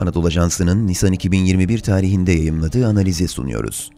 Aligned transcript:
Anadolu 0.00 0.26
Ajansı'nın 0.26 0.86
Nisan 0.86 1.12
2021 1.12 1.78
tarihinde 1.78 2.32
yayımladığı 2.32 2.86
analizi 2.86 3.28
sunuyoruz. 3.28 3.90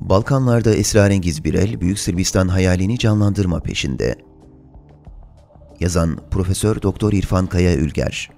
Balkanlarda 0.00 0.74
esrarengiz 0.74 1.44
bir 1.44 1.54
el 1.54 1.80
Büyük 1.80 1.98
Sırbistan 1.98 2.48
hayalini 2.48 2.98
canlandırma 2.98 3.60
peşinde. 3.60 4.14
Yazan 5.80 6.18
Profesör 6.30 6.82
Doktor 6.82 7.12
İrfan 7.12 7.46
Kaya 7.46 7.76
Ülger. 7.76 8.30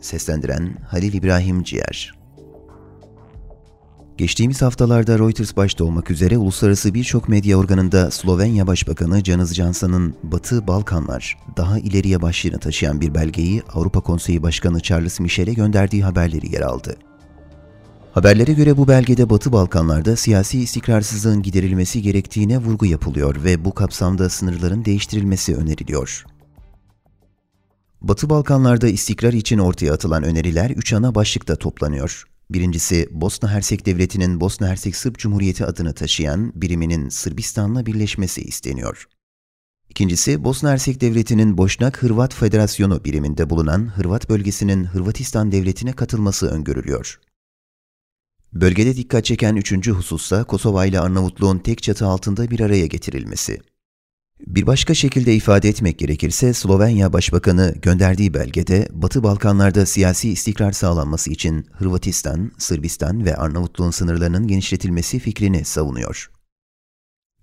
Seslendiren 0.00 0.76
Halil 0.88 1.12
İbrahim 1.12 1.62
Ciğer. 1.62 2.17
Geçtiğimiz 4.18 4.62
haftalarda 4.62 5.18
Reuters 5.18 5.56
başta 5.56 5.84
olmak 5.84 6.10
üzere 6.10 6.38
uluslararası 6.38 6.94
birçok 6.94 7.28
medya 7.28 7.58
organında 7.58 8.10
Slovenya 8.10 8.66
Başbakanı 8.66 9.24
Janez 9.24 9.54
Jansan'ın 9.54 10.14
Batı 10.22 10.66
Balkanlar 10.66 11.38
daha 11.56 11.78
ileriye 11.78 12.22
başlığını 12.22 12.58
taşıyan 12.58 13.00
bir 13.00 13.14
belgeyi 13.14 13.62
Avrupa 13.74 14.00
Konseyi 14.00 14.42
Başkanı 14.42 14.80
Charles 14.80 15.20
Michel'e 15.20 15.52
gönderdiği 15.52 16.04
haberleri 16.04 16.52
yer 16.52 16.60
aldı. 16.60 16.96
Haberlere 18.12 18.52
göre 18.52 18.76
bu 18.76 18.88
belgede 18.88 19.30
Batı 19.30 19.52
Balkanlarda 19.52 20.16
siyasi 20.16 20.60
istikrarsızlığın 20.60 21.42
giderilmesi 21.42 22.02
gerektiğine 22.02 22.58
vurgu 22.58 22.86
yapılıyor 22.86 23.44
ve 23.44 23.64
bu 23.64 23.74
kapsamda 23.74 24.30
sınırların 24.30 24.84
değiştirilmesi 24.84 25.56
öneriliyor. 25.56 26.24
Batı 28.00 28.30
Balkanlarda 28.30 28.88
istikrar 28.88 29.32
için 29.32 29.58
ortaya 29.58 29.92
atılan 29.92 30.22
öneriler 30.22 30.70
üç 30.70 30.92
ana 30.92 31.14
başlıkta 31.14 31.56
toplanıyor. 31.56 32.24
Birincisi, 32.50 33.08
Bosna 33.10 33.50
Hersek 33.50 33.86
Devleti'nin 33.86 34.40
Bosna 34.40 34.68
Hersek 34.68 34.96
Sırp 34.96 35.18
Cumhuriyeti 35.18 35.64
adını 35.64 35.94
taşıyan 35.94 36.52
biriminin 36.54 37.08
Sırbistan'la 37.08 37.86
birleşmesi 37.86 38.42
isteniyor. 38.42 39.08
İkincisi, 39.88 40.44
Bosna 40.44 40.70
Hersek 40.70 41.00
Devleti'nin 41.00 41.58
Boşnak 41.58 42.02
Hırvat 42.02 42.34
Federasyonu 42.34 43.04
biriminde 43.04 43.50
bulunan 43.50 43.96
Hırvat 43.96 44.28
bölgesinin 44.28 44.84
Hırvatistan 44.84 45.52
Devleti'ne 45.52 45.92
katılması 45.92 46.46
öngörülüyor. 46.46 47.20
Bölgede 48.52 48.96
dikkat 48.96 49.24
çeken 49.24 49.56
üçüncü 49.56 49.92
husussa 49.92 50.44
Kosova 50.44 50.86
ile 50.86 51.00
Arnavutluğun 51.00 51.58
tek 51.58 51.82
çatı 51.82 52.06
altında 52.06 52.50
bir 52.50 52.60
araya 52.60 52.86
getirilmesi. 52.86 53.60
Bir 54.46 54.66
başka 54.66 54.94
şekilde 54.94 55.34
ifade 55.34 55.68
etmek 55.68 55.98
gerekirse 55.98 56.52
Slovenya 56.52 57.12
Başbakanı 57.12 57.74
gönderdiği 57.82 58.34
belgede 58.34 58.88
Batı 58.92 59.22
Balkanlarda 59.22 59.86
siyasi 59.86 60.30
istikrar 60.30 60.72
sağlanması 60.72 61.30
için 61.30 61.66
Hırvatistan, 61.72 62.52
Sırbistan 62.58 63.24
ve 63.24 63.36
Arnavutluğun 63.36 63.90
sınırlarının 63.90 64.46
genişletilmesi 64.46 65.18
fikrini 65.18 65.64
savunuyor. 65.64 66.30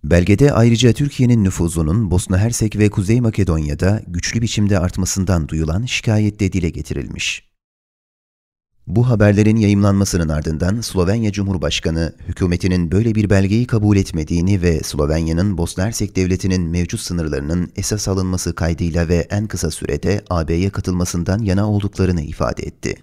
Belgede 0.04 0.52
ayrıca 0.52 0.94
Türkiye'nin 0.94 1.44
nüfuzunun 1.44 2.12
Bosna 2.12 2.38
Hersek 2.38 2.78
ve 2.78 2.90
Kuzey 2.90 3.22
Makedonya'da 3.22 4.02
güçlü 4.08 4.42
biçimde 4.42 4.80
artmasından 4.80 5.48
duyulan 5.48 5.86
şikayet 5.86 6.40
de 6.40 6.52
dile 6.52 6.70
getirilmiş. 6.70 7.55
Bu 8.88 9.10
haberlerin 9.10 9.58
yayımlanmasının 9.58 10.30
ardından 10.30 10.82
Slovenya 10.82 11.32
Cumhurbaşkanı 11.32 12.16
hükümetinin 12.28 12.92
böyle 12.92 13.16
bir 13.16 13.30
belgeyi 13.30 13.68
kabul 13.68 13.98
etmediğini 13.98 14.62
ve 14.62 14.80
Slovenya'nın 14.84 15.58
Bosna 15.58 15.86
Hersek 15.86 16.16
Devleti'nin 16.16 16.62
mevcut 16.62 17.00
sınırlarının 17.00 17.72
esas 17.76 18.08
alınması 18.08 18.56
kaydıyla 18.56 19.08
ve 19.08 19.28
en 19.30 19.48
kısa 19.48 19.72
sürede 19.72 20.24
AB'ye 20.30 20.70
katılmasından 20.70 21.40
yana 21.40 21.72
olduklarını 21.72 22.22
ifade 22.22 22.64
etti. 22.64 22.96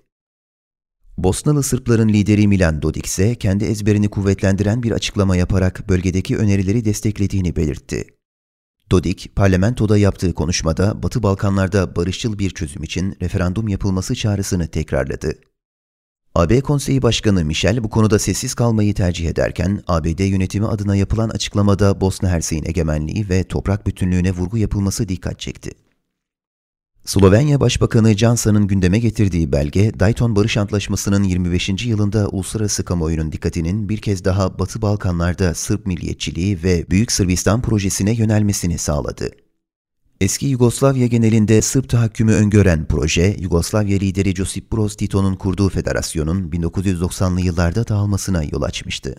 Bosnalı 1.19 1.63
Sırpların 1.63 2.09
lideri 2.09 2.49
Milan 2.49 2.83
Dodik 2.83 3.07
ise 3.07 3.35
kendi 3.35 3.65
ezberini 3.65 4.09
kuvvetlendiren 4.09 4.83
bir 4.83 4.91
açıklama 4.91 5.37
yaparak 5.37 5.89
bölgedeki 5.89 6.37
önerileri 6.37 6.85
desteklediğini 6.85 7.57
belirtti. 7.57 8.07
Dodik, 8.91 9.33
parlamentoda 9.37 9.99
yaptığı 9.99 10.35
konuşmada 10.35 11.03
Batı 11.03 11.23
Balkanlarda 11.23 11.97
barışçıl 11.97 12.39
bir 12.39 12.51
çözüm 12.51 12.83
için 12.83 13.17
referandum 13.23 13.69
yapılması 13.69 14.15
çağrısını 14.15 14.69
tekrarladı. 14.69 15.35
AB 16.35 16.61
Konseyi 16.61 17.03
Başkanı 17.03 17.45
Michel 17.45 17.85
bu 17.85 17.91
konuda 17.91 18.19
sessiz 18.19 18.55
kalmayı 18.55 18.95
tercih 18.95 19.29
ederken, 19.29 19.83
ABD 19.87 20.21
yönetimi 20.21 20.67
adına 20.67 20.97
yapılan 20.97 21.29
açıklamada 21.29 22.01
Bosna 22.01 22.29
Hersek'in 22.29 22.65
egemenliği 22.65 23.29
ve 23.29 23.45
toprak 23.45 23.87
bütünlüğüne 23.87 24.31
vurgu 24.31 24.59
yapılması 24.59 25.09
dikkat 25.09 25.41
çekti. 25.41 25.71
Slovenya 27.05 27.61
Başbakanı 27.61 28.17
Johnson'ın 28.17 28.67
gündeme 28.67 28.99
getirdiği 28.99 29.53
belge, 29.53 30.01
Dayton 30.01 30.37
Barış 30.37 30.57
Antlaşması'nın 30.57 31.23
25. 31.23 31.87
yılında 31.87 32.29
uluslararası 32.29 32.85
kamuoyunun 32.85 33.33
dikkatinin 33.33 33.89
bir 33.89 33.99
kez 33.99 34.25
daha 34.25 34.59
Batı 34.59 34.83
Balkanlarda 34.83 35.55
Sırp 35.55 35.87
milliyetçiliği 35.87 36.63
ve 36.63 36.91
Büyük 36.91 37.13
Sırbistan 37.13 37.63
projesine 37.63 38.13
yönelmesini 38.15 38.79
sağladı. 38.79 39.42
Eski 40.23 40.47
Yugoslavya 40.47 41.07
genelinde 41.07 41.63
Sırp 41.63 41.89
tahakkümü 41.89 42.33
öngören 42.33 42.87
proje, 42.89 43.37
Yugoslavya 43.41 43.99
lideri 43.99 44.35
Josip 44.35 44.73
Broz 44.73 44.97
Tito'nun 44.97 45.35
kurduğu 45.35 45.69
federasyonun 45.69 46.51
1990'lı 46.51 47.41
yıllarda 47.41 47.89
dağılmasına 47.89 48.43
yol 48.43 48.63
açmıştı. 48.63 49.15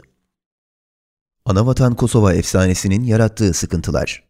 Anavatan 1.45 1.95
Kosova 1.95 2.33
efsanesinin 2.33 3.03
yarattığı 3.03 3.53
sıkıntılar 3.53 4.23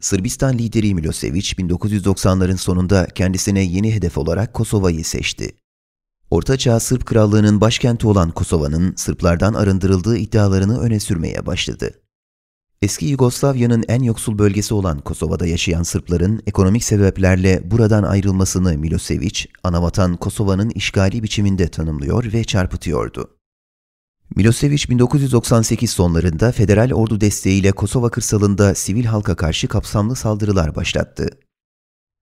Sırbistan 0.00 0.58
lideri 0.58 0.94
Milosevic 0.94 1.52
1990'ların 1.52 2.56
sonunda 2.56 3.06
kendisine 3.06 3.60
yeni 3.60 3.94
hedef 3.94 4.18
olarak 4.18 4.54
Kosova'yı 4.54 5.04
seçti. 5.04 5.56
Ortaçağ 6.30 6.80
Sırp 6.80 7.06
Krallığı'nın 7.06 7.60
başkenti 7.60 8.06
olan 8.06 8.30
Kosova'nın 8.30 8.94
Sırplardan 8.96 9.54
arındırıldığı 9.54 10.16
iddialarını 10.16 10.80
öne 10.80 11.00
sürmeye 11.00 11.46
başladı. 11.46 12.07
Eski 12.82 13.06
Yugoslavya'nın 13.06 13.84
en 13.88 14.02
yoksul 14.02 14.38
bölgesi 14.38 14.74
olan 14.74 14.98
Kosova'da 15.00 15.46
yaşayan 15.46 15.82
Sırpların 15.82 16.42
ekonomik 16.46 16.84
sebeplerle 16.84 17.70
buradan 17.70 18.02
ayrılmasını 18.02 18.78
Milosevic, 18.78 19.44
anavatan 19.64 20.16
Kosova'nın 20.16 20.70
işgali 20.70 21.22
biçiminde 21.22 21.68
tanımlıyor 21.68 22.32
ve 22.32 22.44
çarpıtıyordu. 22.44 23.36
Milosevic 24.36 24.84
1998 24.88 25.90
sonlarında 25.90 26.52
federal 26.52 26.92
ordu 26.92 27.20
desteğiyle 27.20 27.72
Kosova 27.72 28.10
kırsalında 28.10 28.74
sivil 28.74 29.04
halka 29.04 29.36
karşı 29.36 29.68
kapsamlı 29.68 30.16
saldırılar 30.16 30.74
başlattı. 30.76 31.28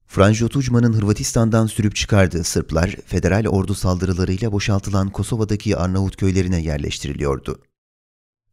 Franjo 0.06 0.48
Tuđman'ın 0.48 0.92
Hırvatistan'dan 0.92 1.66
sürüp 1.66 1.96
çıkardığı 1.96 2.44
Sırplar, 2.44 2.96
federal 3.06 3.46
ordu 3.46 3.74
saldırılarıyla 3.74 4.52
boşaltılan 4.52 5.10
Kosova'daki 5.10 5.76
Arnavut 5.76 6.16
köylerine 6.16 6.62
yerleştiriliyordu. 6.62 7.58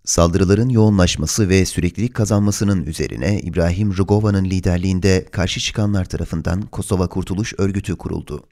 Saldırıların 0.06 0.69
yoğunlaşması 0.69 1.50
ve 1.50 1.66
süreklilik 1.66 2.14
kazanmasının 2.14 2.86
üzerine 2.86 3.40
İbrahim 3.40 3.97
Rugova'nın 3.97 4.46
liderliğinde 4.46 5.25
karşı 5.31 5.59
çıkanlar 5.59 6.06
tarafından 6.06 6.62
Kosova 6.62 7.08
Kurtuluş 7.08 7.53
Örgütü 7.58 7.96
kuruldu. 7.96 8.47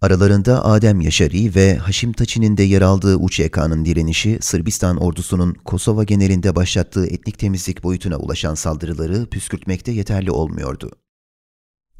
Aralarında 0.00 0.64
Adem 0.64 1.00
Yaşari 1.00 1.54
ve 1.54 1.76
Haşim 1.76 2.12
Taçi'nin 2.12 2.56
de 2.56 2.62
yer 2.62 2.82
aldığı 2.82 3.16
UÇK'nın 3.16 3.84
direnişi, 3.84 4.38
Sırbistan 4.40 4.96
ordusunun 4.96 5.54
Kosova 5.54 6.04
genelinde 6.04 6.56
başlattığı 6.56 7.06
etnik 7.06 7.38
temizlik 7.38 7.82
boyutuna 7.82 8.16
ulaşan 8.16 8.54
saldırıları 8.54 9.26
püskürtmekte 9.26 9.92
yeterli 9.92 10.30
olmuyordu. 10.30 10.90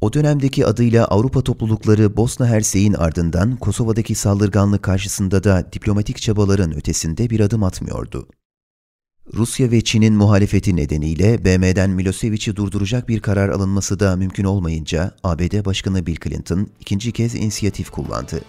O 0.00 0.12
dönemdeki 0.12 0.66
adıyla 0.66 1.04
Avrupa 1.04 1.42
toplulukları 1.42 2.16
Bosna 2.16 2.46
Hersek'in 2.46 2.92
ardından 2.92 3.56
Kosova'daki 3.56 4.14
saldırganlık 4.14 4.82
karşısında 4.82 5.44
da 5.44 5.72
diplomatik 5.72 6.22
çabaların 6.22 6.76
ötesinde 6.76 7.30
bir 7.30 7.40
adım 7.40 7.62
atmıyordu. 7.62 8.28
Rusya 9.34 9.70
ve 9.70 9.80
Çin'in 9.80 10.14
muhalefeti 10.14 10.76
nedeniyle 10.76 11.44
BM'den 11.44 11.90
Milosevic'i 11.90 12.56
durduracak 12.56 13.08
bir 13.08 13.20
karar 13.20 13.48
alınması 13.48 14.00
da 14.00 14.16
mümkün 14.16 14.44
olmayınca 14.44 15.14
ABD 15.24 15.64
Başkanı 15.64 16.06
Bill 16.06 16.16
Clinton 16.24 16.66
ikinci 16.80 17.12
kez 17.12 17.34
inisiyatif 17.34 17.90
kullandı. 17.90 18.40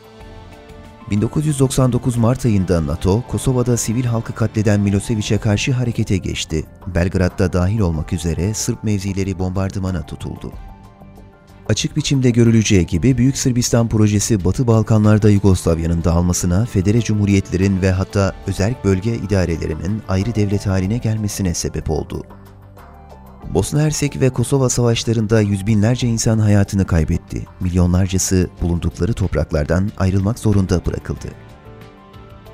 1999 1.10 2.18
Mart 2.18 2.46
ayında 2.46 2.88
NATO, 2.88 3.24
Kosova'da 3.28 3.78
sivil 3.78 4.06
halkı 4.06 4.34
katleden 4.34 4.80
Milosevic'e 4.80 5.38
karşı 5.38 5.72
harekete 5.72 6.18
geçti. 6.18 6.66
Belgrad'da 6.96 7.54
dahil 7.54 7.80
olmak 7.80 8.14
üzere 8.14 8.54
Sırp 8.54 8.84
mevzileri 8.84 9.40
bombardımana 9.40 10.06
tutuldu. 10.06 10.54
Açık 11.72 11.96
biçimde 11.96 12.30
görüleceği 12.30 12.86
gibi 12.86 13.18
Büyük 13.18 13.38
Sırbistan 13.38 13.90
projesi 13.90 14.46
Batı 14.46 14.68
Balkanlarda 14.68 15.30
Yugoslavya'nın 15.30 16.04
dağılmasına, 16.04 16.66
federe 16.66 17.02
cumhuriyetlerin 17.02 17.82
ve 17.82 17.92
hatta 17.92 18.36
özel 18.48 18.76
bölge 18.84 19.16
idarelerinin 19.16 20.02
ayrı 20.08 20.36
devlet 20.36 20.68
haline 20.68 20.98
gelmesine 20.98 21.54
sebep 21.54 21.90
oldu. 21.90 22.24
Bosna 23.54 23.82
Hersek 23.82 24.22
ve 24.22 24.30
Kosova 24.30 24.70
savaşlarında 24.70 25.42
yüz 25.42 25.68
binlerce 25.68 26.08
insan 26.08 26.40
hayatını 26.40 26.86
kaybetti. 26.86 27.46
Milyonlarcası 27.60 28.50
bulundukları 28.62 29.14
topraklardan 29.14 29.92
ayrılmak 29.98 30.40
zorunda 30.40 30.86
bırakıldı. 30.86 31.28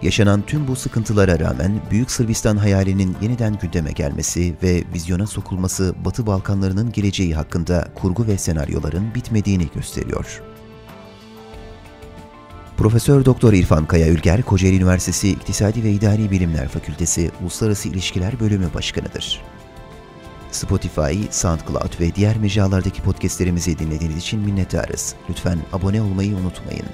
Yaşanan 0.01 0.41
tüm 0.41 0.67
bu 0.67 0.75
sıkıntılara 0.75 1.39
rağmen 1.39 1.81
Büyük 1.91 2.11
Sırbistan 2.11 2.57
hayalinin 2.57 3.17
yeniden 3.21 3.57
gündeme 3.61 3.91
gelmesi 3.91 4.55
ve 4.63 4.83
vizyona 4.93 5.27
sokulması 5.27 5.95
Batı 6.05 6.27
Balkanlarının 6.27 6.91
geleceği 6.91 7.35
hakkında 7.35 7.87
kurgu 7.95 8.27
ve 8.27 8.37
senaryoların 8.37 9.15
bitmediğini 9.15 9.67
gösteriyor. 9.75 10.41
Profesör 12.77 13.25
Doktor 13.25 13.53
İrfan 13.53 13.85
Kaya 13.85 14.07
Ülger, 14.07 14.41
Kocaeli 14.41 14.75
Üniversitesi 14.75 15.29
İktisadi 15.29 15.83
ve 15.83 15.91
İdari 15.91 16.31
Bilimler 16.31 16.67
Fakültesi 16.67 17.31
Uluslararası 17.41 17.89
İlişkiler 17.89 18.39
Bölümü 18.39 18.73
Başkanıdır. 18.73 19.41
Spotify, 20.51 21.21
SoundCloud 21.31 21.99
ve 21.99 22.15
diğer 22.15 22.37
mecralardaki 22.37 23.01
podcastlerimizi 23.01 23.79
dinlediğiniz 23.79 24.17
için 24.17 24.39
minnettarız. 24.39 25.15
Lütfen 25.29 25.57
abone 25.73 26.01
olmayı 26.01 26.35
unutmayın. 26.35 26.85